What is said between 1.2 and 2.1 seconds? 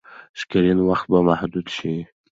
محدود شي.